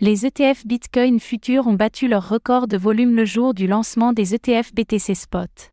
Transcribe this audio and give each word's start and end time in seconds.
Les 0.00 0.24
ETF 0.24 0.64
Bitcoin 0.64 1.18
futurs 1.18 1.66
ont 1.66 1.74
battu 1.74 2.06
leur 2.06 2.28
record 2.28 2.68
de 2.68 2.76
volume 2.76 3.16
le 3.16 3.24
jour 3.24 3.52
du 3.52 3.66
lancement 3.66 4.12
des 4.12 4.32
ETF 4.32 4.72
BTC 4.72 5.16
Spot. 5.16 5.72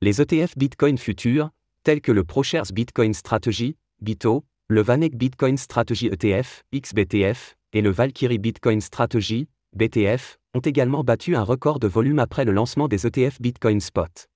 Les 0.00 0.20
ETF 0.20 0.56
Bitcoin 0.56 0.96
futurs, 0.96 1.50
tels 1.82 2.00
que 2.00 2.12
le 2.12 2.22
ProShares 2.22 2.70
Bitcoin 2.72 3.12
Strategy, 3.12 3.76
BITO, 4.00 4.44
le 4.68 4.82
Vanek 4.82 5.16
Bitcoin 5.16 5.56
Strategy 5.56 6.06
ETF, 6.06 6.62
XBTF, 6.72 7.56
et 7.72 7.82
le 7.82 7.90
Valkyrie 7.90 8.38
Bitcoin 8.38 8.80
Strategy, 8.80 9.48
BTF, 9.74 10.38
ont 10.54 10.60
également 10.60 11.02
battu 11.02 11.34
un 11.34 11.42
record 11.42 11.80
de 11.80 11.88
volume 11.88 12.20
après 12.20 12.44
le 12.44 12.52
lancement 12.52 12.86
des 12.86 13.04
ETF 13.04 13.40
Bitcoin 13.40 13.80
Spot. 13.80 14.28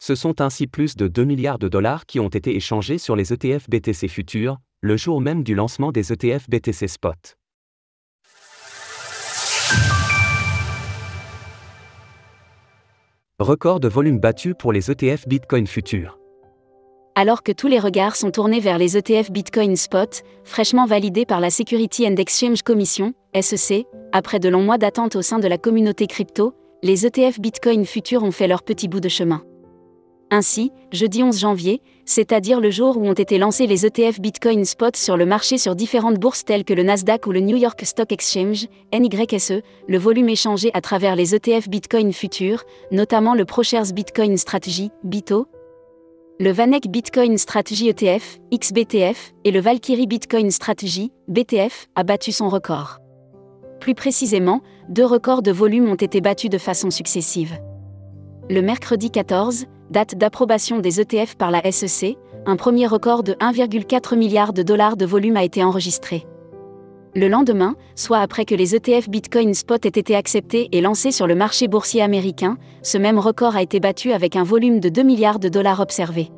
Ce 0.00 0.16
sont 0.16 0.40
ainsi 0.40 0.66
plus 0.66 0.96
de 0.96 1.06
2 1.06 1.22
milliards 1.22 1.60
de 1.60 1.68
dollars 1.68 2.06
qui 2.06 2.18
ont 2.18 2.26
été 2.26 2.56
échangés 2.56 2.98
sur 2.98 3.14
les 3.14 3.32
ETF 3.32 3.70
BTC 3.70 4.08
futurs, 4.08 4.58
le 4.80 4.96
jour 4.96 5.20
même 5.20 5.44
du 5.44 5.54
lancement 5.54 5.92
des 5.92 6.12
ETF 6.12 6.50
BTC 6.50 6.88
Spot. 6.88 7.36
Record 13.42 13.80
de 13.80 13.88
volume 13.88 14.18
battu 14.18 14.54
pour 14.54 14.70
les 14.70 14.90
ETF 14.90 15.26
Bitcoin 15.26 15.66
futurs. 15.66 16.18
Alors 17.14 17.42
que 17.42 17.52
tous 17.52 17.68
les 17.68 17.78
regards 17.78 18.14
sont 18.14 18.30
tournés 18.30 18.60
vers 18.60 18.76
les 18.76 18.98
ETF 18.98 19.30
Bitcoin 19.30 19.76
Spot, 19.76 20.22
fraîchement 20.44 20.84
validés 20.84 21.24
par 21.24 21.40
la 21.40 21.48
Security 21.48 22.06
and 22.06 22.16
Exchange 22.16 22.60
Commission, 22.60 23.14
SEC, 23.40 23.86
après 24.12 24.40
de 24.40 24.50
longs 24.50 24.64
mois 24.64 24.76
d'attente 24.76 25.16
au 25.16 25.22
sein 25.22 25.38
de 25.38 25.48
la 25.48 25.56
communauté 25.56 26.06
crypto, 26.06 26.52
les 26.82 27.06
ETF 27.06 27.40
Bitcoin 27.40 27.86
futurs 27.86 28.24
ont 28.24 28.30
fait 28.30 28.46
leur 28.46 28.62
petit 28.62 28.88
bout 28.88 29.00
de 29.00 29.08
chemin. 29.08 29.42
Ainsi, 30.30 30.70
jeudi 30.92 31.22
11 31.22 31.38
janvier, 31.38 31.82
c'est-à-dire 32.04 32.60
le 32.60 32.70
jour 32.70 32.96
où 32.96 33.06
ont 33.06 33.12
été 33.12 33.38
lancés 33.38 33.66
les 33.66 33.84
ETF 33.84 34.20
Bitcoin 34.20 34.64
Spot 34.64 34.96
sur 34.96 35.16
le 35.16 35.26
marché 35.26 35.58
sur 35.58 35.74
différentes 35.74 36.18
bourses 36.18 36.44
telles 36.44 36.64
que 36.64 36.74
le 36.74 36.82
Nasdaq 36.82 37.26
ou 37.26 37.32
le 37.32 37.40
New 37.40 37.56
York 37.56 37.80
Stock 37.84 38.12
Exchange, 38.12 38.66
NYSE, 38.92 39.62
le 39.88 39.98
volume 39.98 40.28
échangé 40.28 40.70
à 40.72 40.80
travers 40.80 41.16
les 41.16 41.34
ETF 41.34 41.68
Bitcoin 41.68 42.12
futurs, 42.12 42.64
notamment 42.92 43.34
le 43.34 43.44
ProShares 43.44 43.92
Bitcoin 43.92 44.36
Strategy, 44.36 44.90
BITO, 45.04 45.46
le 46.40 46.52
Vanek 46.52 46.88
Bitcoin 46.88 47.36
Strategy 47.36 47.88
ETF, 47.88 48.38
XBTF, 48.50 49.34
et 49.44 49.50
le 49.50 49.60
Valkyrie 49.60 50.06
Bitcoin 50.06 50.50
Strategy, 50.50 51.12
BTF, 51.28 51.88
a 51.96 52.02
battu 52.02 52.32
son 52.32 52.48
record. 52.48 52.98
Plus 53.78 53.94
précisément, 53.94 54.62
deux 54.88 55.04
records 55.04 55.42
de 55.42 55.52
volume 55.52 55.90
ont 55.90 55.96
été 55.96 56.20
battus 56.20 56.48
de 56.48 56.56
façon 56.56 56.90
successive. 56.90 57.58
Le 58.48 58.62
mercredi 58.62 59.10
14, 59.10 59.66
date 59.90 60.14
d'approbation 60.16 60.78
des 60.78 61.00
ETF 61.00 61.36
par 61.36 61.50
la 61.50 61.70
SEC, 61.70 62.16
un 62.46 62.56
premier 62.56 62.86
record 62.86 63.22
de 63.22 63.32
1,4 63.34 64.16
milliard 64.16 64.52
de 64.52 64.62
dollars 64.62 64.96
de 64.96 65.04
volume 65.04 65.36
a 65.36 65.44
été 65.44 65.62
enregistré. 65.62 66.26
Le 67.16 67.26
lendemain, 67.26 67.74
soit 67.96 68.18
après 68.18 68.44
que 68.44 68.54
les 68.54 68.76
ETF 68.76 69.10
Bitcoin 69.10 69.52
Spot 69.52 69.84
aient 69.84 69.88
été 69.88 70.14
acceptés 70.14 70.68
et 70.70 70.80
lancés 70.80 71.10
sur 71.10 71.26
le 71.26 71.34
marché 71.34 71.66
boursier 71.66 72.02
américain, 72.02 72.56
ce 72.82 72.98
même 72.98 73.18
record 73.18 73.56
a 73.56 73.62
été 73.62 73.80
battu 73.80 74.12
avec 74.12 74.36
un 74.36 74.44
volume 74.44 74.78
de 74.78 74.88
2 74.88 75.02
milliards 75.02 75.40
de 75.40 75.48
dollars 75.48 75.80
observé. 75.80 76.30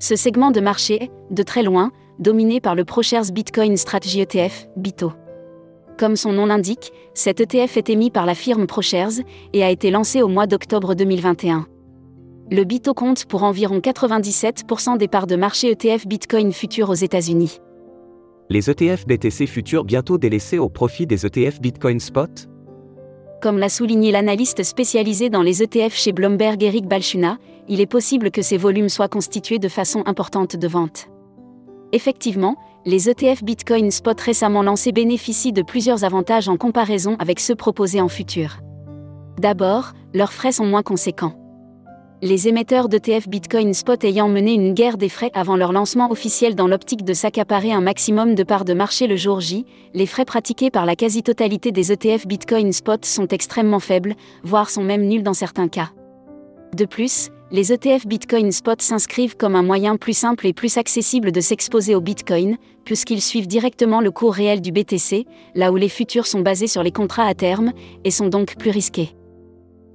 Ce 0.00 0.16
segment 0.16 0.50
de 0.50 0.60
marché 0.60 1.04
est, 1.04 1.10
de 1.30 1.42
très 1.44 1.62
loin, 1.62 1.92
dominé 2.18 2.60
par 2.60 2.74
le 2.74 2.84
ProShares 2.84 3.30
Bitcoin 3.32 3.76
Strategy 3.76 4.20
ETF, 4.20 4.66
BITO. 4.76 5.12
Comme 5.96 6.16
son 6.16 6.32
nom 6.32 6.46
l'indique, 6.46 6.92
cet 7.14 7.40
ETF 7.40 7.76
est 7.76 7.88
émis 7.88 8.10
par 8.10 8.26
la 8.26 8.34
firme 8.34 8.66
ProShares 8.66 9.22
et 9.52 9.62
a 9.62 9.70
été 9.70 9.92
lancé 9.92 10.22
au 10.22 10.28
mois 10.28 10.48
d'octobre 10.48 10.96
2021. 10.96 11.68
Le 12.54 12.62
BITO 12.62 12.94
compte 12.94 13.24
pour 13.24 13.42
environ 13.42 13.80
97% 13.80 14.96
des 14.96 15.08
parts 15.08 15.26
de 15.26 15.34
marché 15.34 15.72
ETF 15.72 16.06
Bitcoin 16.06 16.52
futurs 16.52 16.88
aux 16.88 16.94
États-Unis. 16.94 17.58
Les 18.48 18.70
ETF 18.70 19.08
BTC 19.08 19.48
futurs 19.48 19.82
bientôt 19.82 20.18
délaissés 20.18 20.60
au 20.60 20.68
profit 20.68 21.04
des 21.04 21.26
ETF 21.26 21.60
Bitcoin 21.60 21.98
Spot? 21.98 22.30
Comme 23.42 23.58
l'a 23.58 23.68
souligné 23.68 24.12
l'analyste 24.12 24.62
spécialisé 24.62 25.30
dans 25.30 25.42
les 25.42 25.64
ETF 25.64 25.96
chez 25.96 26.12
Bloomberg 26.12 26.62
Eric 26.62 26.86
Balchuna, 26.86 27.38
il 27.66 27.80
est 27.80 27.86
possible 27.86 28.30
que 28.30 28.40
ces 28.40 28.56
volumes 28.56 28.88
soient 28.88 29.08
constitués 29.08 29.58
de 29.58 29.68
façon 29.68 30.04
importante 30.06 30.54
de 30.54 30.68
vente. 30.68 31.08
Effectivement, 31.90 32.54
les 32.86 33.10
ETF 33.10 33.42
Bitcoin 33.42 33.90
Spot 33.90 34.20
récemment 34.20 34.62
lancés 34.62 34.92
bénéficient 34.92 35.52
de 35.52 35.62
plusieurs 35.62 36.04
avantages 36.04 36.48
en 36.48 36.56
comparaison 36.56 37.16
avec 37.18 37.40
ceux 37.40 37.56
proposés 37.56 38.00
en 38.00 38.08
futur. 38.08 38.58
D'abord, 39.40 39.90
leurs 40.12 40.32
frais 40.32 40.52
sont 40.52 40.66
moins 40.66 40.84
conséquents 40.84 41.34
les 42.22 42.48
émetteurs 42.48 42.88
d'ETF 42.88 43.28
Bitcoin 43.28 43.74
Spot 43.74 44.02
ayant 44.04 44.28
mené 44.28 44.54
une 44.54 44.72
guerre 44.72 44.96
des 44.96 45.08
frais 45.08 45.30
avant 45.34 45.56
leur 45.56 45.72
lancement 45.72 46.10
officiel 46.10 46.54
dans 46.54 46.68
l'optique 46.68 47.04
de 47.04 47.12
s'accaparer 47.12 47.72
un 47.72 47.80
maximum 47.80 48.34
de 48.34 48.42
parts 48.42 48.64
de 48.64 48.72
marché 48.72 49.06
le 49.06 49.16
jour 49.16 49.40
J, 49.40 49.66
les 49.92 50.06
frais 50.06 50.24
pratiqués 50.24 50.70
par 50.70 50.86
la 50.86 50.96
quasi-totalité 50.96 51.72
des 51.72 51.92
ETF 51.92 52.26
Bitcoin 52.26 52.72
Spot 52.72 53.04
sont 53.04 53.26
extrêmement 53.28 53.80
faibles, 53.80 54.14
voire 54.42 54.70
sont 54.70 54.84
même 54.84 55.06
nuls 55.06 55.22
dans 55.22 55.34
certains 55.34 55.68
cas. 55.68 55.90
De 56.74 56.86
plus, 56.86 57.30
les 57.50 57.72
ETF 57.72 58.06
Bitcoin 58.06 58.52
Spot 58.52 58.80
s'inscrivent 58.80 59.36
comme 59.36 59.54
un 59.54 59.62
moyen 59.62 59.96
plus 59.96 60.16
simple 60.16 60.46
et 60.46 60.52
plus 60.52 60.78
accessible 60.78 61.30
de 61.30 61.40
s'exposer 61.40 61.94
au 61.94 62.00
Bitcoin, 62.00 62.56
puisqu'ils 62.84 63.22
suivent 63.22 63.46
directement 63.46 64.00
le 64.00 64.10
cours 64.10 64.34
réel 64.34 64.60
du 64.60 64.72
BTC, 64.72 65.26
là 65.54 65.72
où 65.72 65.76
les 65.76 65.88
futurs 65.88 66.26
sont 66.26 66.40
basés 66.40 66.68
sur 66.68 66.82
les 66.82 66.92
contrats 66.92 67.26
à 67.26 67.34
terme, 67.34 67.72
et 68.04 68.10
sont 68.10 68.28
donc 68.28 68.56
plus 68.56 68.70
risqués. 68.70 69.14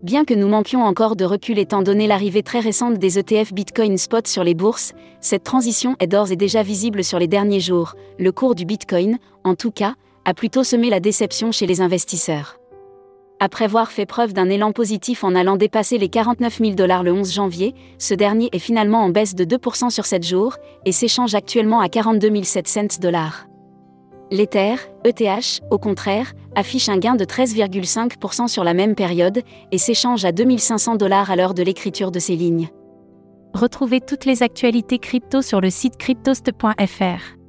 Bien 0.01 0.23
que 0.23 0.33
nous 0.33 0.47
manquions 0.47 0.83
encore 0.83 1.17
de 1.17 1.25
recul 1.25 1.59
étant 1.59 1.81
donné 1.81 2.07
l'arrivée 2.07 2.41
très 2.41 2.61
récente 2.61 2.99
des 2.99 3.19
ETF 3.19 3.51
Bitcoin 3.51 3.97
Spot 3.97 4.25
sur 4.25 4.45
les 4.45 4.53
bourses, 4.53 4.93
cette 5.19 5.43
transition 5.43 5.97
est 5.99 6.07
d'ores 6.07 6.31
et 6.31 6.37
déjà 6.37 6.63
visible 6.63 7.03
sur 7.03 7.19
les 7.19 7.27
derniers 7.27 7.59
jours. 7.59 7.95
Le 8.17 8.31
cours 8.31 8.55
du 8.55 8.63
Bitcoin, 8.63 9.17
en 9.43 9.55
tout 9.55 9.71
cas, 9.71 9.95
a 10.23 10.33
plutôt 10.33 10.63
semé 10.63 10.89
la 10.89 11.01
déception 11.01 11.51
chez 11.51 11.65
les 11.65 11.81
investisseurs. 11.81 12.59
Après 13.41 13.65
avoir 13.65 13.91
fait 13.91 14.05
preuve 14.05 14.31
d'un 14.31 14.49
élan 14.49 14.71
positif 14.71 15.25
en 15.25 15.35
allant 15.35 15.57
dépasser 15.57 15.97
les 15.97 16.07
49 16.07 16.59
000 16.59 16.71
dollars 16.75 17.03
le 17.03 17.11
11 17.11 17.33
janvier, 17.33 17.75
ce 17.97 18.13
dernier 18.13 18.47
est 18.53 18.59
finalement 18.59 19.03
en 19.03 19.09
baisse 19.09 19.35
de 19.35 19.43
2% 19.43 19.89
sur 19.89 20.05
7 20.05 20.25
jours 20.25 20.55
et 20.85 20.93
s'échange 20.93 21.35
actuellement 21.35 21.81
à 21.81 21.89
42 21.89 22.41
700 22.43 23.01
dollars. 23.01 23.47
L'Ether, 24.31 24.75
ETH, 25.03 25.61
au 25.71 25.79
contraire, 25.79 26.33
affiche 26.59 26.89
un 26.89 26.97
gain 26.97 27.15
de 27.15 27.25
13,5% 27.25 28.47
sur 28.47 28.63
la 28.63 28.73
même 28.73 28.93
période 28.93 29.41
et 29.71 29.77
s'échange 29.77 30.25
à 30.25 30.31
2500 30.31 30.97
dollars 30.97 31.31
à 31.31 31.35
l'heure 31.35 31.53
de 31.53 31.63
l'écriture 31.63 32.11
de 32.11 32.19
ces 32.19 32.35
lignes. 32.35 32.69
Retrouvez 33.53 34.01
toutes 34.01 34.25
les 34.25 34.43
actualités 34.43 34.99
crypto 34.99 35.41
sur 35.41 35.61
le 35.61 35.69
site 35.71 35.97
cryptost.fr. 35.97 37.39